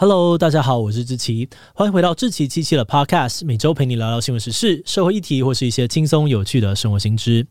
[0.00, 7.44] Hello，大家好，我是志奇，欢迎回到志奇七七的 Podcast，每周陪你聊聊新闻时事、社会议题或是一些轻松有趣的生活新知。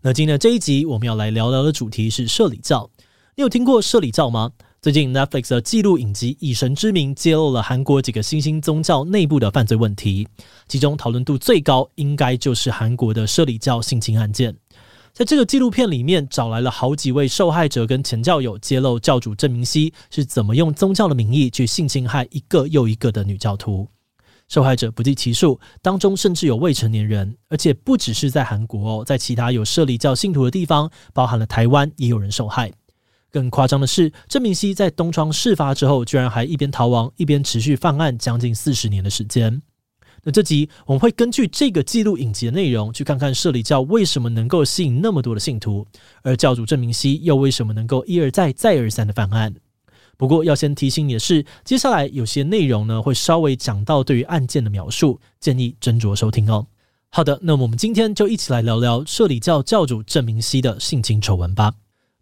[0.00, 2.88] 那今天的这一集我们要来聊聊的主题是社理教。
[3.36, 4.52] 你有听过社理教吗？
[4.80, 10.26] 最近 Netflix 的纪录影集《以神之名》揭露了韩国几个新兴宗教内部的犯罪问题，
[10.68, 14.56] 其中讨论度最高应该就是韩国的社理教性侵案件。
[15.12, 23.88] 在这个纪录片里面，找来了好几位受害者跟前教友，揭露教主郑明熙是怎么用宗教的名义去性侵害一个又一个的女教徒。
[24.48, 32.72] 受害者不计其数，当中甚至有未成年人，而且不只是在韩国哦，在其他有设立教信徒的地方，包含了台湾，也有人受害。
[33.30, 39.62] 更夸张的是，郑明熙在东窗事发之后，居然还一边逃亡，一边持续犯案，将近四十年的时间。
[40.22, 45.86] 那这集我们会根据这个记录影集的内容，去看看社里教为什么能够吸引那么多的信徒，
[46.22, 49.54] 而教主郑明熙又为什么能够一而再、再而三的犯案。
[50.18, 56.66] 不过要先提醒你的是，接下来有些内容呢会稍微讲到对于案件的描述，建议斟酌收听哦。
[57.08, 61.72] 好的，那么我们今天就一起来聊聊社里教教主郑明熙的性侵丑闻吧。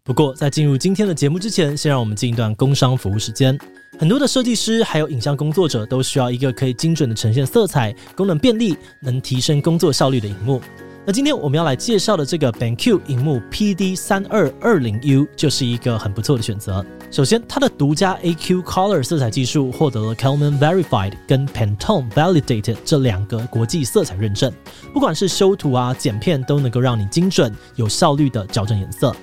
[0.03, 3.59] 不过在进入今天的节目之前，先让我们进一段工商服务时间。
[3.99, 10.61] 很多的设计师还有影像工作者都需要一个可以精准的呈现色彩、功能便利、能提升工作效率的荧幕。
[11.05, 16.85] 那今天我们要来介绍的这个 BenQ 荧幕 PD 三二二零 U 就是一个很不错的选择。
[17.11, 24.49] 首先，它的独家 AQ Color 色彩技术获得了 Calman Verified 跟 Pantone Validated 这两个国际色彩认证，
[24.93, 29.13] 不管是修图啊、剪片，都能够让你精准、有效率的校正颜色。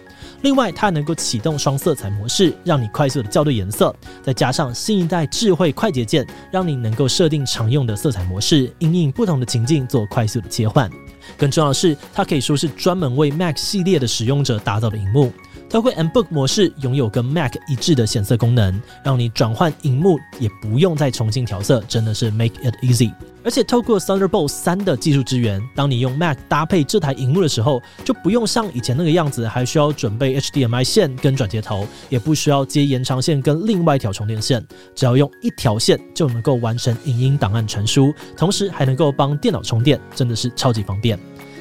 [0.42, 3.95] 另外，它能够启动双色彩模式，让你快速的校对颜色。
[4.23, 10.91] 再加上新一代智慧快捷键，让你能够设定常用的色彩模式，因应不同的情境做快速的切换。
[11.37, 15.33] 更重要的是，它可以说是专门为 Mac 系列的使用者打造的荧幕。
[15.69, 23.12] 透过 MBook 模式，拥有跟 Mac 一致的显色功能，让你转换荧幕也不用再重新调色，真的是 Make it easy。
[23.47, 41.17] 而且透过 Thunderbolt 三的技术支援，当你用 Mac 搭配这台荧幕的时候，就不用像以前那个样子，还需要准备 HDMI 线跟转接头，也不需要接延长线跟另外一条充电线，只要用一条线就能够完成影音档案传输，同时还能够帮电脑充电，真的是超级方便。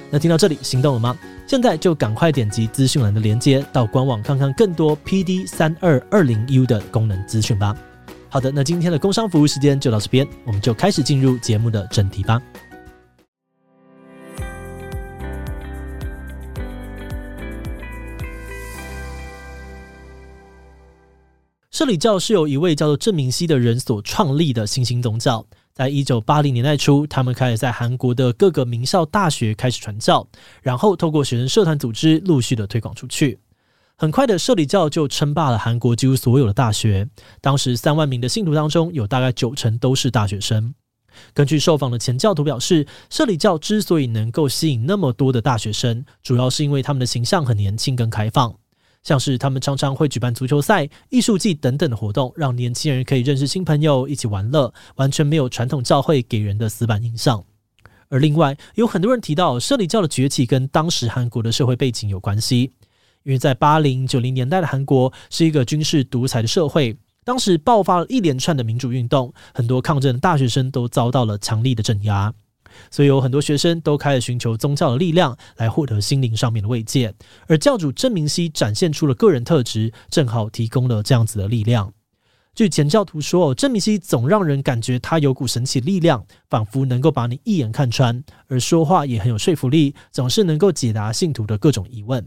[0.10, 1.16] 那听到这里心动了吗？
[1.46, 7.76] 现在就赶快点击资讯栏的连接，到官网看看更多 PD 三二二零 U 的功能资讯吧。
[8.36, 12.38] 好的，那今天的工商服务时间就到这边，我们就开始进入节目的正题吧。
[21.72, 25.46] 社理教是由一位叫做郑明熙的人所创立的新兴宗教。
[25.72, 30.28] 在一九八零年代初，他们开始在韩国的各个名校大学开始传教，
[30.62, 33.40] 然后透过学生社团组织陆续的推广出去。
[33.98, 37.08] 很快的，社理教就称霸了韩国几乎所有的大学。
[37.40, 40.76] 当时三万名的信徒当中，有大概九成都是大学生。
[41.34, 48.54] 根据受访的前教徒表示，社理教之所以能够吸引那么多的大学生，主要是因为他们的形象很年轻跟开放。
[49.02, 57.42] 像是他们常常会举办足球赛、艺术季等等的活动，让年轻人可以认识新朋友，一起玩乐，完全没有传统教会给人的死板印象。
[58.10, 62.74] 而另外，有很多人提到社理教的崛起跟当时韩国的社会背景有关系，
[63.26, 72.32] 因为在八零九零年代的韩国是一个军事独裁的社会，当时爆发了一连串的民主运动，很多抗争的大学生都遭到了强力的镇压。
[72.92, 77.16] 所以有很多学生都开始寻求宗教的力量来获得心灵上面的慰藉，
[77.48, 81.92] 而教主郑明熙展现出了个人特质，正好提供了这样子的力量。
[82.54, 92.24] 据前教徒说，郑明熙总让人感觉他有股神奇力量，仿佛能够把你一眼看穿，而说话也很有说服力，总是能够解答信徒的各种疑问。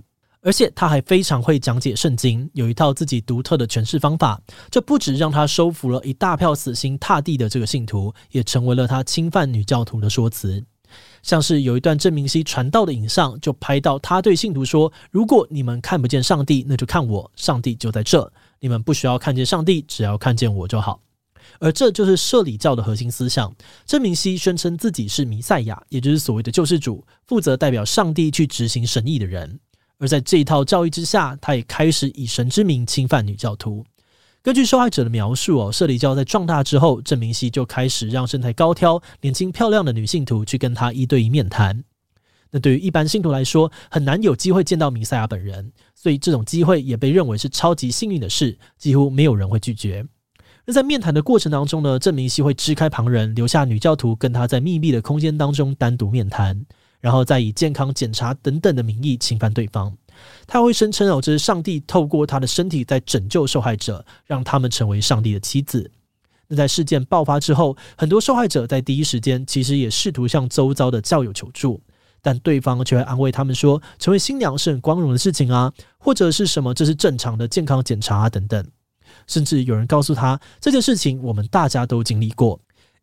[0.49, 4.41] 而且他还非常会讲解圣经，有一套自己独特的诠释方法。
[4.71, 10.65] 这不止让他收服了一大票死心塌地的这个信徒，也成为了他侵犯女教徒的说辞。
[11.23, 18.33] 像是有一段郑明熙传道的影像，就拍到他对信徒说：“如果你们看不见上帝，那就看我，上帝就在这。
[18.59, 21.03] 你们不需要看见上帝，只要看见我就好。”
[21.61, 23.55] 而这就是社理教的核心思想。
[23.85, 29.61] 郑明熙宣称自己是弥赛亚，也就是所谓的救世主，负责代表上帝去执行神意的人。
[29.99, 33.85] 而在这一套教育之下，他也开始以神之名侵犯女教徒。
[34.41, 41.85] 根据受害者的描述哦，摄理教在壮大之后，郑明熙就开始让身材高挑、年轻漂亮的女信徒去跟他一对一面谈。
[42.51, 50.07] 那对于一般信徒来说，很难有机会见到弥赛亚本人，所以这种机会也被认为是超级幸运的事，几乎没有人会拒绝。
[50.65, 56.65] 那在面谈的过程当中呢，郑明熙会支开旁人，留下女教徒跟他在密闭的空间当中单独面谈。
[57.01, 59.97] 然后再以健康检查等等的名义侵犯对方，
[60.47, 65.91] 他会声称哦，这是上帝透过他的身体在拯救受害者，让他们成为上帝的妻子。
[66.49, 71.81] 那在事件爆发之后，很多受害者在第一时间其实也试图向周遭的教友求助，
[72.23, 78.67] 但对方却会安慰他们说，成为新娘是很光荣的事情啊，或者是什么这是正常的健康检查啊等等。
[79.27, 82.59] 甚至有人告诉他，这件事情我们大家都经历过，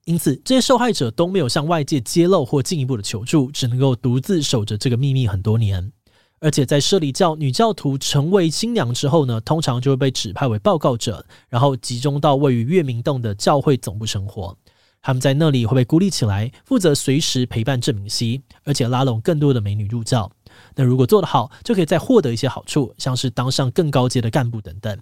[0.05, 5.91] 因此这些受害者都没有向外界揭露或进一步的求助，只能够独自守着这个秘密很多年。
[6.39, 14.55] 而且在摄理教女教徒成为新娘之后呢，通常就会被指派为报告者，然后集中到位于月明洞的教会总部生活。
[15.01, 20.29] 他们在那里会被孤立起来，负责随时陪伴郑明熙，而且拉拢更多的美女入教。
[20.75, 24.95] 那如果做得好，就可以再获得一些好处，像是当上更高阶的干部等等。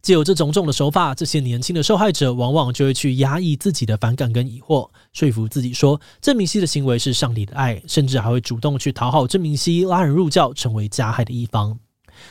[0.00, 11.78] 借由这种种的手法，这些年轻的受害者往往就会去压抑自己的反感跟疑惑，说服自己说郑明熙的行为是上帝的爱，甚至还会主动去讨好郑明熙，拉人入教，成为加害的一方。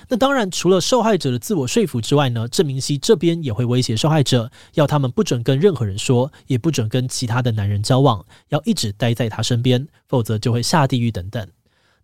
[0.10, 11.48] 那当然，除了受害者的自我说服之外呢，郑明熙这边也会威胁受害者，要他们不准跟任何人说，也不准跟其他的男人交往，要一直待在他身边，否则就会下地狱等等。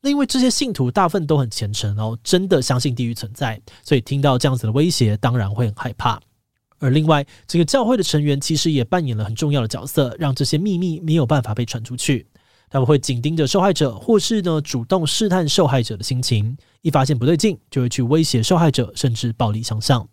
[0.05, 6.19] 那因为这些信徒大部分都很虔诚哦，真的相信地狱存在，所以听到这样子的威胁，当然会很害怕。
[6.79, 12.27] 而另外，这个教会的成员其实也扮演了很重要的角色，让这些秘密没有办法被传出去。
[12.69, 20.05] 他们会紧盯着受害者，或是呢主动试探受害者的心情，一发现不对劲，就会去威胁受害者，甚至暴力相向。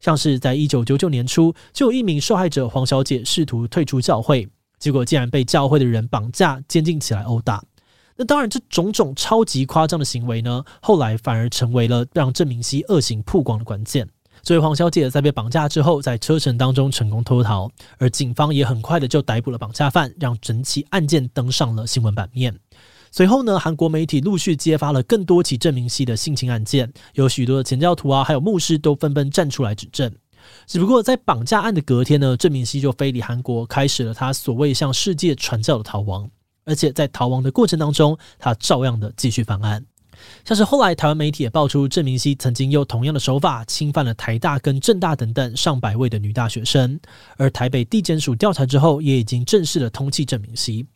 [0.00, 4.48] 像是在一九九九年初，就有一名受害者黄小姐试图退出教会，
[4.80, 7.62] 结果竟然被教会的人绑架、监禁起来殴打。
[8.20, 14.06] 那当然，这种种超级夸张的行为呢，后来反而成为了让郑明熙恶行曝光的关键。
[14.42, 22.54] 所以黄小姐在被绑架之后，在车程当中成功脱逃，而警方也很快的就逮捕了绑架犯，让整起案件登上了新闻版面。
[23.10, 30.14] 随后呢，韩国媒体陆续揭发了更多起郑明熙的性侵案件，有许多的前教徒啊，还有牧师都纷纷站出来指证。
[30.66, 36.28] 只不过在绑架案的隔天呢，郑明熙就飞离韩国，开始了他所谓向世界传教的逃亡。
[36.64, 39.84] 而且在逃亡的过程当中，他照样的继续犯案，
[40.44, 47.00] 像是后来台湾媒体也爆出郑明熙曾经用同样的手法侵犯了台大跟政大等等上百位的女大学生，
[47.36, 50.86] 而台北地检署调查之后，也已经正式的通缉郑明熙。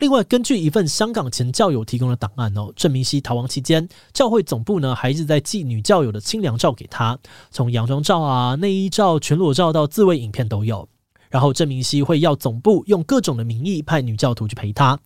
[0.00, 7.16] 另外，根据一份香港前教友提供的档案哦，郑明熙逃亡期间，教会总部呢还一直在寄女教友的清凉照给他，
[7.50, 10.88] 从洋装照啊、内衣照、全裸照到自慰影片都有。
[11.30, 14.98] 然后郑明熙会要总部用各种的名义派女教徒去陪他。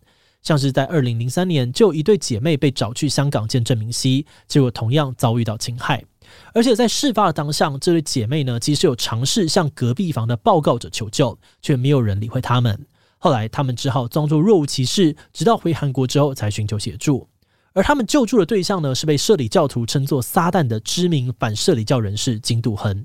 [0.49, 6.03] 像是在二零零三年，就有一对姐妹被找去香港见郑明熙，结果同样遭遇到侵害。
[6.55, 12.87] 而且在事发的当下，这对姐妹呢，其实有尝试向隔壁房的报告者求救，却没有人理会他们。
[13.19, 17.29] 后来他们只好装作若无其事，直到回韩国之后才寻求协助。
[17.75, 23.05] 而他们救助的对象呢，是被社理教徒称作“撒旦”的知名反社理教人士金杜亨。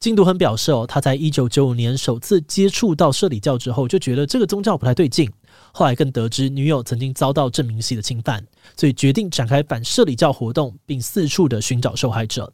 [0.00, 5.30] 金杜亨表示哦，他在一九九五年首次接触到社理教之后，就觉得这个宗教不太对劲。
[5.72, 8.44] 后来更得知女友曾经遭到郑明熙的侵犯，
[8.76, 12.52] 所以决定展开反社理教活动，并四处的寻找受害者。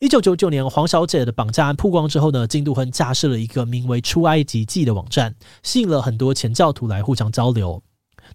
[0.00, 7.82] 一九九九年黄小姐的绑架案曝光之后呢，金杜亨架设了一个名为“出埃及记”的网站，吸引了很多前教徒来互相交流。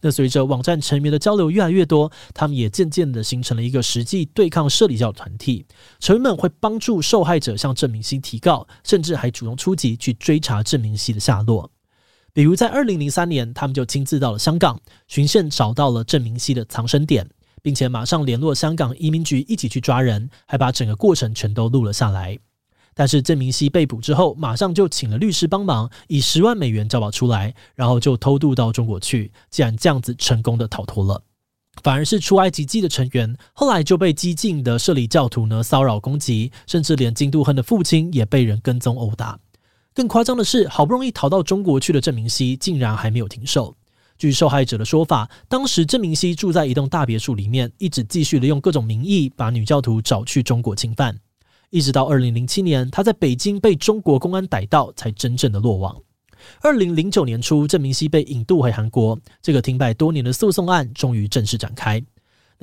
[0.01, 5.65] 那随着网站成员的交流越来越多，他们也渐渐的形成了一个实际对抗社理教团体。
[5.99, 11.69] 成员们会帮助受害者向郑明熙提告，甚至还主动出击去追查郑明熙的下落。
[12.33, 17.29] 比如在二零零三年，他们就亲自到了香港，循线找到了郑明熙的藏身点，
[17.61, 22.39] 并且马上联络香港移民局一起去抓人，还把整个过程全都录了下来。
[22.95, 29.31] 但是郑明熙被捕之后，马上就请了律师帮忙，以十万美元交保出来，然后就偷渡到中国去。
[29.51, 31.21] 竟然这样子成功的逃脱了，
[31.83, 39.39] 反而是出埃及记的成员，后来就被激进的社里教徒呢骚扰攻击，甚至连金杜亨的父亲也被人跟踪殴打。
[39.93, 43.75] 更夸张的是，好不容易逃到中国去的郑明熙，竟然还没有停手。
[44.17, 51.17] 据受害者的说法，当时郑明熙住在一栋大别墅里面，一直继续的用各种名义把女教徒找去中国侵犯。
[51.69, 55.99] 一直到二零零七年，他在北京被中国公安逮到，才真正的落网。
[56.61, 62.03] 二零零九年初，郑明熙被引渡回韩国，这个停摆多年的诉讼案终于正式展开。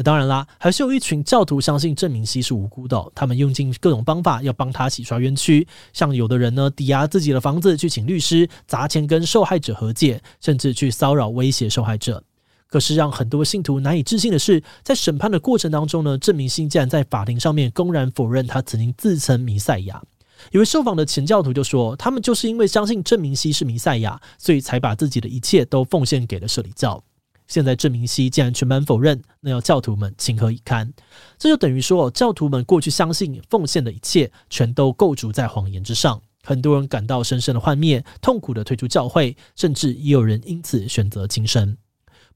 [0.00, 12.24] 那当然啦，还是有一群教徒相信郑明熙是无辜的，他们用尽各种方法要帮他洗刷冤屈，像有的人呢抵押自己的房子去请律师，砸钱跟受害者和解，甚至去骚扰威胁受害者。
[12.66, 20.02] 可是让很多信徒难以置信的是，在审判的过程当中呢，郑明熙竟然在法庭上面公然否认他曾经自称弥赛亚。
[20.50, 27.04] 一位受访的前教徒就说，他们就是因为相信郑明熙是弥赛亚，所以才把自己的一切都奉献给了摄理教。
[27.50, 30.92] 现在郑明熙竟然全盘否认，那要教徒们情何以堪？
[31.36, 41.76] 这就等于说，教徒们过去相信奉献的一切，全都构筑在谎言之上，很多人感到深深的幻灭，痛苦的退出教会，甚至也有人因此选择轻生。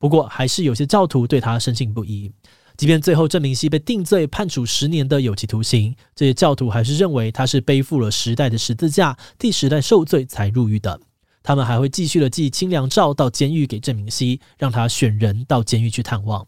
[0.00, 2.32] 不过，还是有些教徒对他深信不疑。
[2.76, 11.00] 即便最后郑明熙被定罪，判处十年的有期徒刑，这些教徒还是认为他是背负了时代的十字架，替时代受罪才入狱的。
[11.44, 16.44] 他们还会继续的寄清凉照到监狱给郑明熙，让他选人到监狱去探望。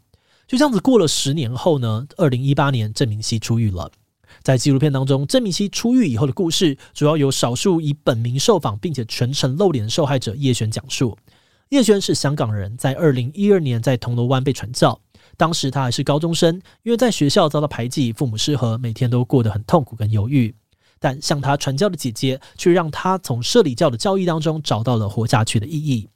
[0.49, 3.93] 就这样子过了十年后呢，二零一八年郑明熙出狱了。
[4.43, 11.17] 在纪录片当中，郑明熙出狱以后的故事，主要由少数以本名受访并且全程露脸的受害者叶璇讲述。
[11.69, 14.99] 叶璇是香港人，在二零一二年在铜锣湾被传教，
[15.37, 20.55] 当时他还是高中生，因为在学校遭到排挤，父母失和，每天都过得很痛苦跟忧郁。
[20.99, 26.09] 但向他传教的姐姐，却让他从摄理教的教义当中找到了活下去的意义。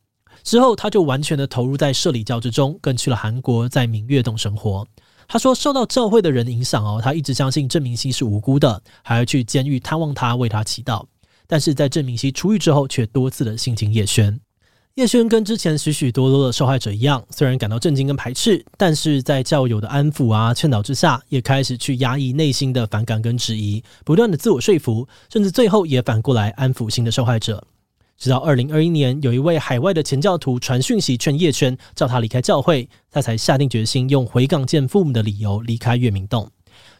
[0.42, 4.86] 之后，他就完全的投入在社理教之中，更去了韩国，在明月洞生活。
[5.28, 11.04] 他说，受到教会的人影响哦，他一直相信郑明熙是无辜的，还要去监狱探望他，为他祈祷。
[11.46, 14.40] 但是在郑明熙出狱之后，却多次的性侵叶瑄。
[15.00, 27.66] 叶轩跟之前许许多多的受害者一样，虽然感到震惊跟排斥，但是在教友的安抚啊、劝导之下，也开始去压抑内心的反感跟质疑，不断的自我说服，甚至最后也反过来安抚新的受害者。
[28.18, 36.46] 直到二零二一年，有一位海外的前教徒传讯息劝叶轩，叫他离开教会，他才下定决心用回港见父母的理由离开月明洞。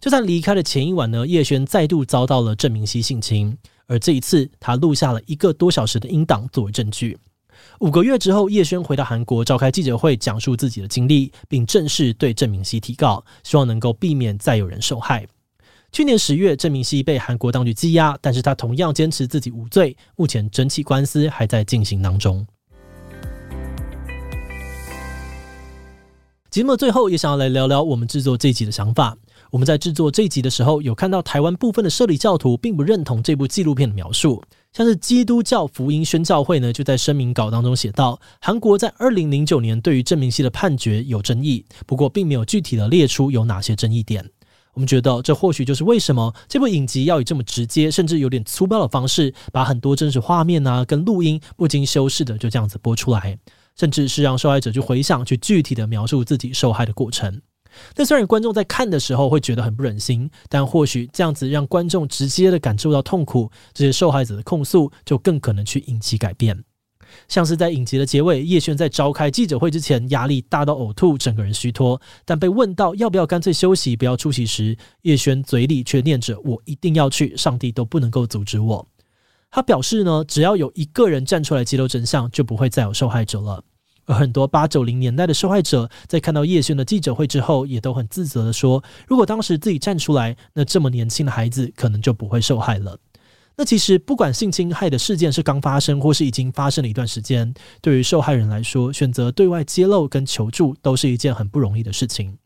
[0.00, 3.54] 就在离开的前一晚呢，叶轩再度遭到了郑明熙性侵，
[3.86, 7.18] 而这一次他录下了一个多小时的音档作为证据。
[7.80, 15.26] 五个月之后，叶轩回到韩国召开记者会，讲述自己的经历，并正式对郑明熙提告，希望能够避免再有人受害。
[15.92, 19.96] 去年十月，郑明熙被韩国当局羁押，但是他同样坚持自己无罪。
[20.16, 22.46] 目前整起官司还在进行当中。
[26.48, 29.16] 节目最后也想要来聊聊我们制作这集的想法。
[29.52, 44.30] 我们在制作这集的时候，有看到台湾部分的社理教徒并不认同这部纪录片的描述，像是基督教福音宣教会呢，就在声明稿当中写道，韩国在二零零九年对于郑明熙的判决有争议，不过并没有具体的列出有哪些争议点。
[44.72, 53.36] 我们觉得，这或许就是为什么这部影集要以这么直接，甚至有点粗暴的方式，把很多真实画面啊跟录音不经修饰的就这样子播出来，
[53.76, 57.42] 甚至是让受害者去回想，去具体的描述自己受害的过程。
[57.94, 66.64] 但虽然观众在看的时候会觉得很不忍心，但或许这样子让观众直接的感受到痛苦，这些受害者的控诉就更可能去引起改变。
[67.26, 72.00] 像是在影集的结尾，叶瑄在召开记者会之前，压力大到呕吐，整个人虚脱。
[72.24, 78.86] 但被问到要不要干脆休息，不要出席时，叶瑄嘴里却念着“我一定要去，上帝都不能够阻止我”。
[79.50, 83.64] 他表示呢，只要有一个人站出来揭露真相，就不会再有受害者了。
[84.10, 92.98] 而很多八九零年代的受害者，在看到叶瑄的记者会之后，也都很自责地说：“如果当时自己站出来，那这么年轻的孩子可能就不会受害了。”
[93.56, 102.36] 那其实，不管性侵害的事件是刚发生，或是已经发生了一段时间，对于受害人来说，选择对外揭露跟求助，都是一件很不容易的事情。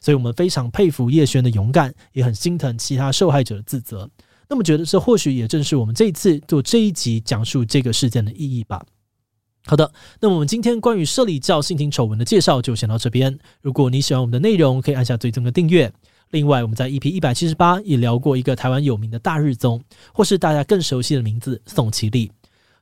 [0.00, 4.08] 所以我们非常佩服叶轩的勇敢，也很心疼其他受害者的自责。
[4.48, 8.82] 那么，觉得这或许也正是我们这一次做这一集讲述这个事件的意义吧。
[9.64, 13.38] 好的，那么我们今天关于社理教性侵丑闻的介绍就先到这边。
[13.60, 15.92] 如果你喜欢我们的内容，可以按下追踪的订阅。
[16.30, 19.80] 另外，我们在 EP 一百七十八也聊过一个台湾有名的大日宗，
[20.12, 22.32] 或是大家更熟悉的名字宋七力。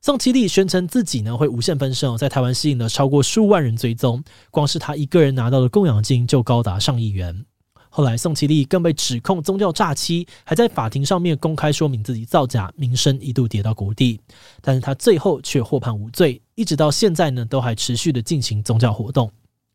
[0.01, 7.45] 宋七力宣称自己呢会无限分身，在台湾吸引了超过数万人追踪，光是他一个人拿到的供养金就高达上亿元。
[7.93, 14.21] 后来，宋七力更被指控宗教诈欺，还在法庭上面公开说明自己造假，名声一度跌到谷底。
[14.63, 19.31] 但是他最后却获判无罪，一直到现在呢都还持续的进行宗教活动。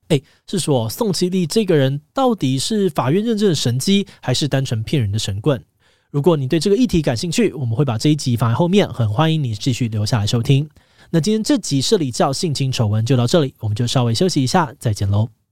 [0.07, 5.61] 诶，是说宋七力这个人到底是法院认证的神迹，还是单纯骗人的神棍？
[6.09, 10.69] 如果你对这个议题感兴趣，我们会把这一集放在后面，很欢迎你继续留下来收听。
[11.09, 15.44] 那今天这集摄理教性侵丑闻就到这里，我们就稍微休息一下，再见喽。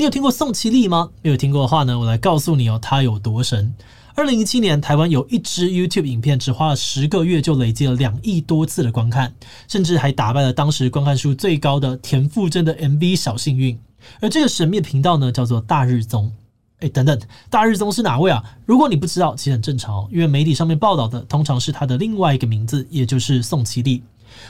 [0.00, 1.10] 你有听过宋七力吗？
[1.20, 3.74] 没有听过的话呢，我来告诉你哦，他有多神。
[4.14, 9.34] 二零一七年，台湾有一支 YouTube 影片，只花了十个月就累积了两亿多次的观看，
[9.68, 13.78] 甚至还打败了当时观看数最高的田馥甄的 MV 小幸运。
[14.20, 16.32] 而这个神秘频道呢，叫做大日宗。
[16.78, 18.42] 哎，等等，大日宗是哪位啊？
[18.64, 24.02] 如果你不知道，其实很正常，因为媒体上面报道的通常是他的另外一个名字，也就是宋七力。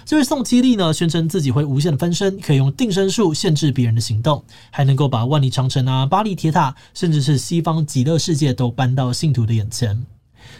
[0.04, 10.04] 这位宋七力呢，宣称自己会无限的分身，可以用定身术限制别人的行动，还能够把万里长城啊、巴黎铁塔，甚至是西方极乐世界都搬到信徒的眼前。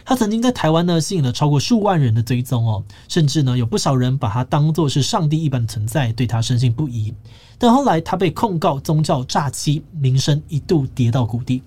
[0.05, 7.13] 他曾经在台湾呢吸引了超过数万人的追踪哦，甚至呢有不少人把他当作是上帝一般的存在，对他深信不疑。
[7.57, 11.61] 但后来他被控告宗教诈欺，名声一度跌到谷底。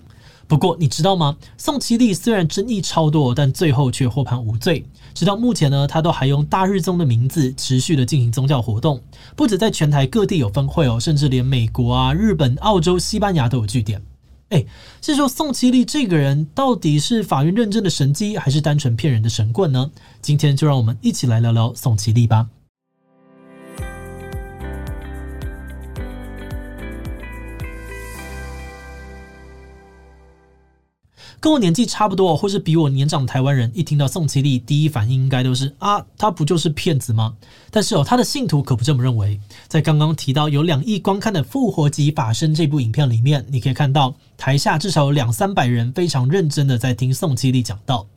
[0.47, 1.37] 不过你知道吗？
[1.57, 4.85] 宋七力虽然争议超多，但最后却获判无罪。
[5.13, 9.01] 直到目前呢，他都还用大日宗的名字持续的进行宗教活动，
[9.35, 14.01] 不止在全台各地有分会哦，甚至连美国啊、日本、澳洲、西班牙都有据点。
[14.49, 14.67] 诶，
[15.01, 19.89] 是说宋七力这个人到底是法院认证的神机，还是单纯骗人的神棍呢？
[20.21, 22.47] 今天就让我们一起来聊聊宋七力吧。
[31.39, 37.35] 跟我年纪差不多，或是比我年长的台湾人，一听到宋七力，第一反应应该都是啊，他不就是骗子吗？
[37.69, 39.39] 但是哦，他的信徒可不这么认为。
[39.67, 48.07] 在刚刚提到有两亿观看的《复活即法身》这部影片里面，你可以看到台下至少有两三百人非常认真的在听宋七力讲道。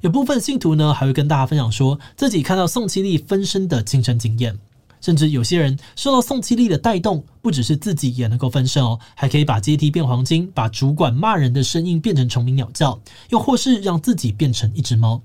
[0.00, 4.58] 有部分信徒呢，还会跟大家分享说自己看到宋七力分身的亲身经验。
[5.00, 13.00] 甚至有些人受到宋七力的带动，不只是自己也能够分身哦，还可以把阶梯变黄金，把主管骂人的声音变成虫鸣鸟叫，
[13.30, 15.22] 又或是让自己变成一只猫。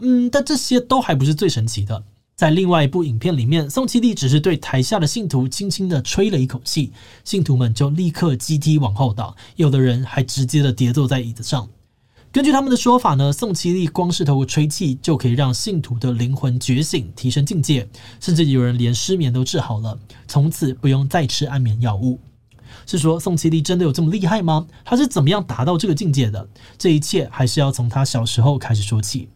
[0.00, 2.02] 嗯，但这些都还不是最神奇的。
[2.34, 6.90] 在另外一部影片里面，宋七力只是对台下的信徒轻轻的吹了一口气，
[7.24, 11.68] 信徒们就立刻阶梯往后倒，有的人还直接的跌坐在椅子上。
[12.32, 17.86] 根据他们的说法呢，宋七力光是透过吹气就可以让信徒的灵魂觉醒、提升境界，
[18.20, 22.18] 甚至有人连失眠都治好了，从此不用再吃安眠药物。
[22.86, 24.66] 是说宋七力真的有这么厉害吗？
[24.82, 26.48] 他是怎么样达到这个境界的？
[26.78, 29.28] 这一切还是要从他小时候开始说起。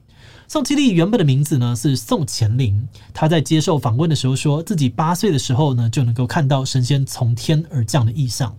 [0.49, 8.57] 宋七力原本的名字呢是宋乾陵，他在接受访问的时候说自己八岁的时候呢就能够看到神仙从天而降的异象。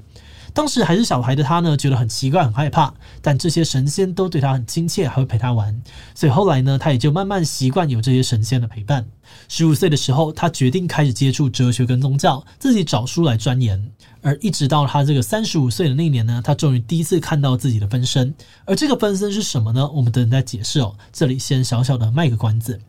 [0.58, 5.80] 当时还是小孩的他呢，觉得很奇怪、很害怕，但这些神仙都对他很亲切，还会陪他玩，
[6.16, 9.08] 所以后来呢，他也就慢慢习惯有这些神仙的陪伴。
[9.48, 13.92] 十五岁的时候，他决定开始接触哲学跟宗教，自己找书来钻研。
[14.24, 18.34] 而一直到他这个三十五岁的那年呢，他终于第一次看到自己的分身。
[18.66, 19.88] 而这个分身是什么呢？
[19.92, 20.96] 我们等等再解释哦。
[21.14, 22.82] 这里先小小的卖个关子，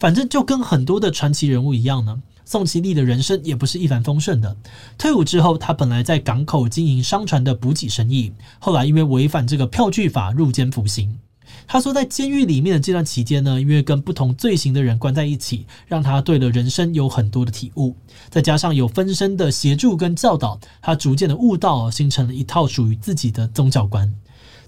[0.00, 2.20] 反正就跟很多的传奇人物一样呢。
[2.44, 4.56] 宋其利的人生也不是一帆风顺的。
[4.98, 11.18] 退伍之后，他本来在港口经营商船的补给生意，后来因为违反这个票据法入监服刑。
[11.66, 17.94] 他说，在监狱里面的这段期间呢，因为跟不同罪行的人关在一起，让他对了人生有很多的体悟。
[18.30, 24.12] 再加上有分身的协助跟教导，他逐渐的悟道，形成了一套属于自己的宗教观。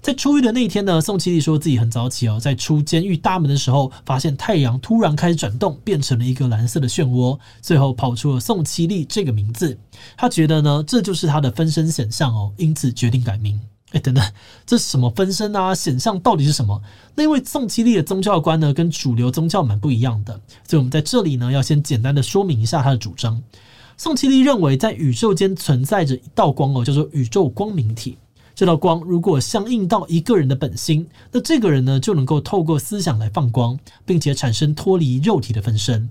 [0.05, 9.75] 在出狱的那一天呢，宋七力说自己很早起哦，在出监狱大门的时候，发现太阳突然开始转动，变成了一个蓝色的漩涡，最后跑出了宋七力这个名字。
[10.15, 13.59] 他觉得呢，这就是他的分身显像哦，因此决定改名。
[13.93, 14.23] 哎，等等，
[14.63, 15.73] 这是什么分身啊？
[15.73, 16.79] 显像到底是什么？
[17.15, 23.41] 那因为宋七力的宗教观呢，跟主流宗教蛮不一样的，所以我们在这里呢，要先简单的说明一下他的主张。
[23.97, 28.19] 宋七力认为，在宇宙间存在着一道光哦，叫做宇宙光明体。
[28.55, 36.09] 这道光如果相应到一个人的本心，那这个人呢，就能够透过思想来放光，并且产生脱离肉体的分身。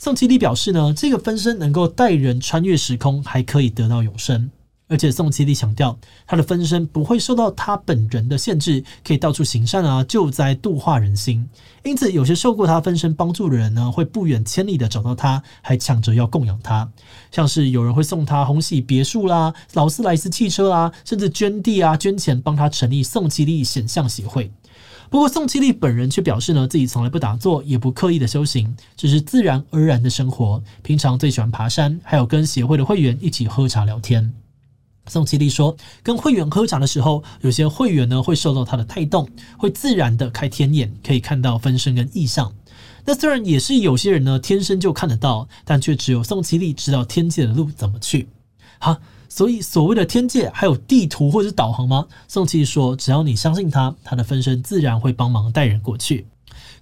[0.00, 4.50] 宋其利表示呢，这个分身能够带人穿越时空，还可以得到永生。
[4.86, 11.48] 而且宋七力强调，他的分身不会受到他本人的限制，可以到处行善啊，救灾度化人心。
[11.82, 16.90] 因此，有些受过他分身帮助的人呢，会不远千里的找到他，还抢着要供养他。
[17.30, 24.52] 像是有人会送他红喜别墅啦、劳斯莱斯汽车啊，甚至捐地啊、捐钱帮他成立宋七力显像协会。
[25.08, 30.62] 不过，宋七力本人却表示呢，自己从来不打坐，也不刻意的修行，只是自然而然的生活。
[30.82, 34.43] 平常最喜欢爬山，还有跟协会的会员一起喝茶聊天。
[35.06, 42.52] 宋奇丽说，跟会员喝茶的时候，有些会员呢会受到他的带动，会自然的开天眼，可以看到分身跟异象。
[43.04, 48.28] 那虽然也是有些人呢天生就看得到，但却只有宋奇丽知道天界的路怎么去。
[48.78, 48.96] 好，
[49.28, 52.06] 所以所谓的天界还有地图或者是导航吗？
[52.26, 56.26] 宋奇说，只要你相信他，他的分身自然会帮忙带人过去。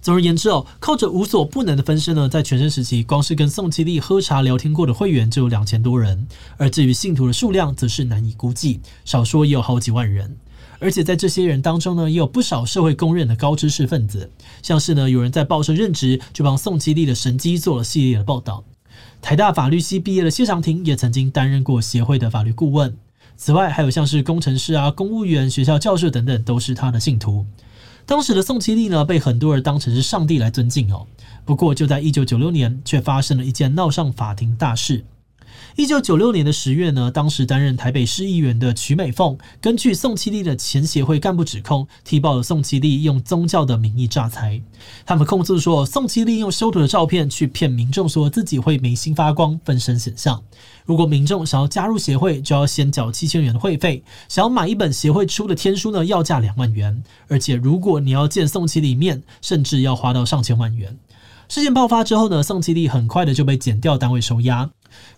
[0.03, 10.35] 总而言之哦，靠着无所不能的分身呢，在全盛时期，光是跟宋七力喝茶聊天过的会员就有两千多人，而至于信徒的数量，则是难以估计，少说也有好几万人。
[10.79, 14.29] 而且在这些人当中呢，也有不少社会公认的高知识分子，
[14.61, 18.65] 像是呢，有人在报社任职，就帮宋七力的神机做了系列的报道。
[19.21, 22.93] 台大法律系毕业的谢长廷也曾经担任过协会的法律顾问。
[23.37, 27.45] 此外，还有像是工程师啊、公务员、学校教授等等，都是他的信徒。
[28.05, 31.07] 当时的宋其利呢，被很多人当成是上帝来尊敬哦。
[31.45, 35.05] 不过，就在一九九六年，却发生了一件闹上法庭大事。
[35.75, 44.61] 一九九六年的十月呢，当时担任台北市议员的曲美凤，根据宋七力的前协会干部指控，踢爆了宋七力用宗教的名义诈财。
[45.05, 50.43] 他们控诉说，宋七力用修图的照片去骗民众，说自己会眉心发光、分身显像。
[50.85, 57.03] 如果民众想要加入协会，就要先缴七千元的会费；想要买一本协会出的天书呢，要价两万元。
[57.27, 60.97] 而且，如果你要见宋七力面，甚至要花到上千万元。
[61.49, 64.69] 事件爆发之后呢，宋七力很快的就被减掉单位收押。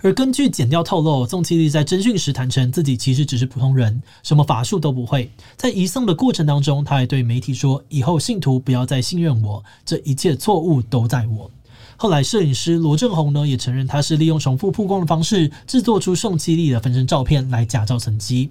[0.01, 5.31] 而根据检调透露，宋七力在侦讯时坦承自己其实只是普通人，什么法术都不会。
[5.55, 11.49] 在移送的过程当中，他还对媒体说：“以后信徒不要再信任我，这一切错误都在我。”
[11.97, 18.49] 后来，摄影师罗正宏呢也承认，他是利用重复曝光的方式制作出宋七力的分身照片来假造成绩。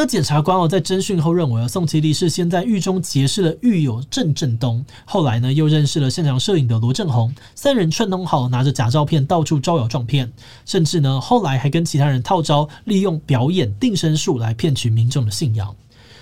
[0.00, 10.32] 那检察官哦，在侦讯后认为，宋其利是先在狱中结识了狱友郑振东，后来呢又认识了现场摄影的罗正宏，三人串通好，拿着假照片到处招摇撞骗，
[10.64, 15.76] 甚至呢后来还跟其他人套招，利用表演定身术来骗取民众的信仰。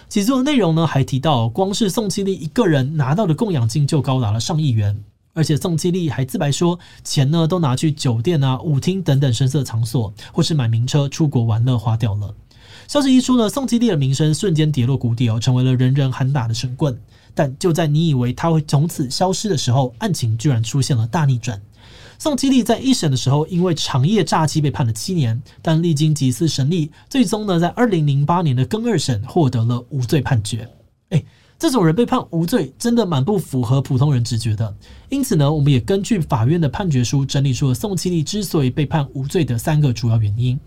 [0.09, 5.01] 起诉的内容呢还提到，光是宋其利一个人拿到的供养金就高达了上亿元，
[5.35, 12.35] 而且宋七力还自白说，钱呢都拿去酒店啊、舞厅等等声色场所，或是买名车出国玩乐花掉了。
[12.88, 16.98] 消息一出呢，宋七力的名声瞬间跌落谷底哦，成为了人人喊打的神棍。
[17.35, 21.61] 但就在你以为他会从此消失的时候，案情居然出现了大逆转。
[22.18, 30.66] 宋七力在一审的时候，因为长夜诈欺被判了七年，但历经几次审理，最终呢，在二零零八年的更二审获得了无罪判决。
[31.11, 31.22] 诶，
[31.59, 34.74] 这种人被判无罪，真的蛮不符合普通人直觉的。
[35.11, 40.59] 因此呢，我们也根据法院的判决书整理出了宋七力之所以被判无罪的三个主要原因。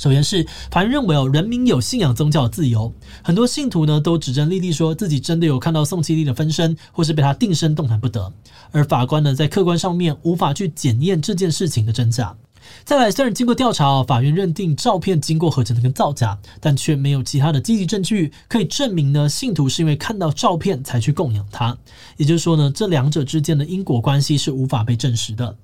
[0.00, 2.90] 首先是法院认为哦，人民有信仰宗教自由，
[3.22, 8.32] 很多信徒呢都指证莉莉说自己真的有看到宋七力的分身，或是被他定身动弹不得，
[8.70, 12.34] 而法官呢在客观上面无法去检验这件事情的真假。
[12.82, 21.76] 再来，虽然经过调查哦，法院认定照片经过合成的跟造假，但却没有其他的积极证据可以证明呢信徒是因为看到照片才去供养他，
[22.16, 25.54] 也就是说呢这两者之间的因果关系是无法被证实的。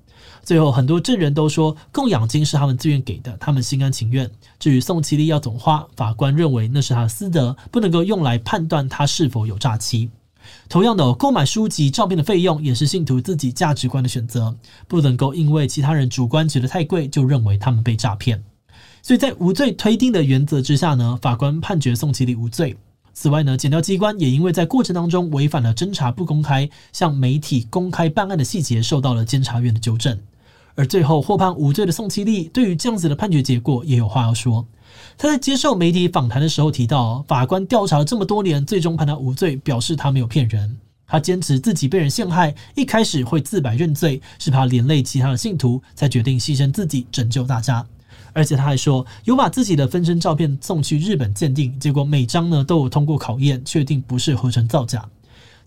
[0.47, 4.31] 最后，很多证人都说供养金是他们自愿给的，他们心甘情愿。
[4.57, 10.09] 至于宋七力要怎么花，法官认为那是他的私德，不能够用来判断他是否有诈欺。
[10.69, 14.55] 同样的，购买书籍、照片的费用也是信徒自己价值观的选择，
[14.87, 18.41] 不能够因为其他人主观觉得太贵，就认为他们被诈骗。
[19.01, 22.77] 所以在无罪推定的原则之下呢，法官判决宋七力无罪。
[23.13, 30.17] 此外呢，检调机关也因为在过程当中违反了侦查不公开，向媒体公开办案的细节，受到了监察院的纠正。
[30.77, 34.63] 而最后获判无罪的宋七力，对于这样子的判决结果也有话要说。
[35.17, 40.77] 他在接受媒体访谈的时候提到，法官调查了这么多年，最终判他无罪，表示他没有骗人。
[41.07, 47.83] 他坚持自己被人陷害，一开始会自白认罪，是怕连累其他的信徒，才决定牺牲自己拯救大家。
[48.33, 55.03] 而且他还说，有把自己的分身照片送去日本鉴定，结果每张呢都有通过考验，确定不是合成造假。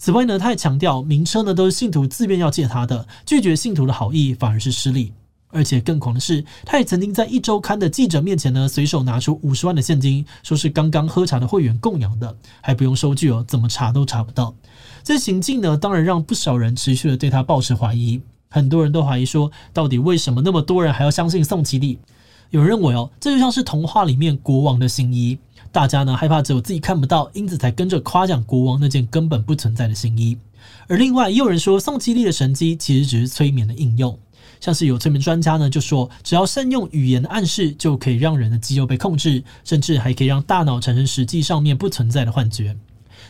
[0.00, 5.12] 此外呢，他也强调，名车呢都是信徒自愿要借他的，拒绝信徒的好意反而是失礼。
[5.48, 14.54] 而且更狂的是，他也曾经在一周刊的记者面前呢，随手拿出五十万的现金，说是刚刚喝茶的会员供养的，还不用收据哦，怎么查都查不到。
[15.04, 18.22] 这行径呢，当然让不少人持续的对他抱持怀疑。
[18.48, 21.98] 很多人都怀疑说，到底为什么那么多人还要相信宋七力？
[22.48, 25.38] 有人认为哦，这就像是童话里面国王的新衣。
[25.72, 30.36] 大家呢害怕只有自己看不到，因此才跟着夸奖国王那件根本不存在的新衣。
[30.88, 34.18] 而另外也有人说，宋七力的神迹其实只是催眠的应用，
[34.60, 42.76] 像是有催眠专家呢就说，只要善用语言的暗示，就可以让人的肌肉被控制，甚至还可以让大脑产生实际上面不存在的幻觉。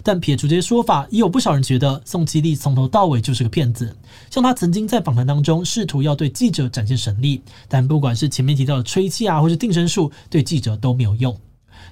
[0.03, 3.94] 但撇除这些说法，也有不少人觉得宋七力从头到尾就是个骗子。
[4.31, 11.37] 像他曾经在访谈当中试图要对记者展现神力，但不管是前面提到的吹气啊，或是定身术，对记者都没有用。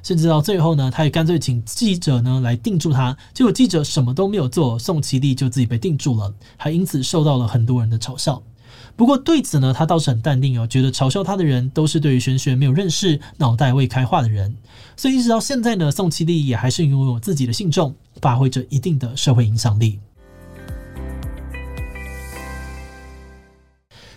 [0.03, 8.43] 甚至到最后呢，他也干脆请记者呢来定住他，结果记者什么都没有做，宋其利就自己被定住了，还因此受到了很多人的嘲笑。
[8.97, 14.57] 不过对此呢，他倒是很淡定哦，觉得嘲笑他的人都是对于玄学没有认识、脑袋未开化的人。
[14.97, 20.01] 所以一直到现在呢，宋其利也还是拥有自己的信众，发挥着一定的社会影响力。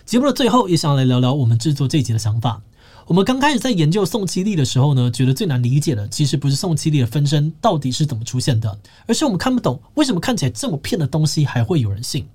[0.04, 2.60] 节目的最后，也想要来聊聊我们制作这集的想法。
[3.06, 12.26] 我们刚开始在研究宋七力的时候呢，觉得最难理解的其实不是宋七力的分身到底是怎么出现的，而是我们看不懂为什么看起来这么骗的东西还会有人信。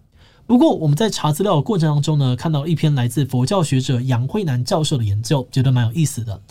[0.45, 6.41] 不过我们在查资料的过程当中呢，看到一篇来自佛教学者杨慧南教授的研究，觉得蛮有意思的。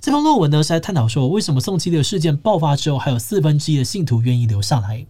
[0.00, 5.04] 这篇论文呢是在探讨说，为什么宋七力的事件爆发之后，还有四分之一的信徒愿意留下来。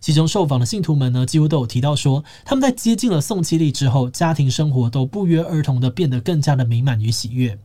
[0.00, 7.58] 其中受访的信徒们呢，几乎都有提到说，他们在接近了宋七力之后，家庭生活都不约而同的变得更加的美满与喜悦。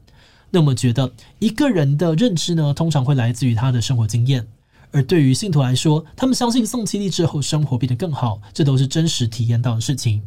[0.49, 4.47] 那么觉得一个人的认知呢，通常会来自于他的生活经验。
[4.91, 10.21] 而对于信徒来说，他们相信宋七力之后生活变得更好，这都是真实体验到的事情。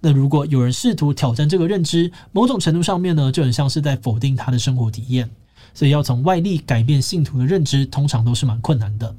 [0.00, 5.30] 那如果有人试图挑战这个认知，某种程度上面呢，就很像是在否定他的生活体验。
[5.72, 9.14] 所以要从外力改变信徒的认知，通常都是蛮困难的。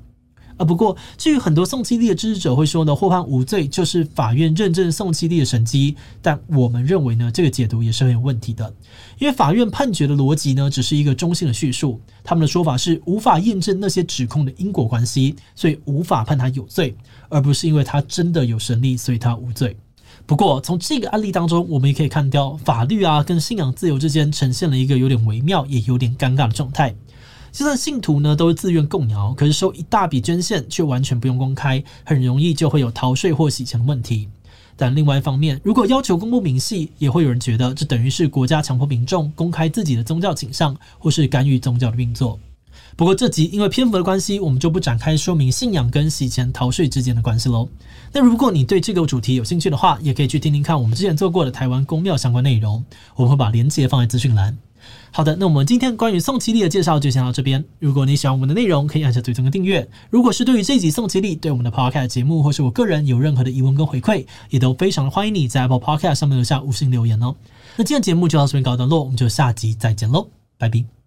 [0.57, 8.73] 啊，不过至于很多宋七力的支持者会说呢，获判无罪就是法院认证宋七力的神迹，但我们认为呢，这个解读也是很有问题的，
[9.19, 16.95] 因为法院判决的逻辑呢，只是一个中性的叙述，他们的说法是无法验证那些指控的因果关系，所以无法判他有罪，
[17.29, 19.75] 而不是因为他真的有神力，所以他无罪。
[20.25, 26.95] 不过从这个案例当中，我们也可以看到法律啊跟信仰自由之间呈现了一个有点微妙也有点尴尬的状态。
[27.53, 34.27] 就算信徒呢都是自愿供养，可是收一大笔捐献却完全不用公开，很容易就会有逃税或洗钱的问题。
[34.75, 42.39] 但另外一方面，如果要求公布明细，也会有人觉得这等于是国家强迫民众公开自己的宗教倾向，或是干预宗教的运作。
[42.95, 47.69] 不过这集因为篇幅的关系，我们就不展开说明信仰跟洗钱逃税之间的关系喽。
[48.11, 52.83] 那如果你对这个主题有兴趣的话，也可以去听听看我们之前做过的台湾公庙相关内容，
[53.15, 54.57] 我们会把链接放在资讯栏。
[55.12, 57.63] 好的，那我们今天关于宋其力的介绍就先到这边。
[57.80, 59.88] 如果你喜欢我们的内容，可以按下最终的订阅。
[60.10, 67.36] 如果是对于这集宋其力对我们的 Podcast 节目或是我个人有任何的疑问跟回馈，也都非常的欢迎你在 Apple Podcast 上面留下五星留言哦。
[67.76, 71.02] 那今天节目就到这边告一段落，我们就下集再见喽，拜拜。